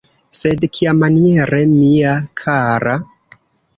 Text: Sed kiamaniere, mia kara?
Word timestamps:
Sed 0.37 0.63
kiamaniere, 0.77 1.59
mia 1.75 2.15
kara? 2.43 2.97